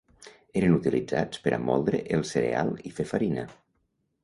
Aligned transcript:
Eren 0.61 0.77
utilitzats 0.77 1.43
per 1.43 1.53
a 1.59 1.59
moldre 1.67 2.01
el 2.19 2.25
cereal 2.33 2.75
i 2.91 2.95
fer 3.01 3.09
farina. 3.13 3.47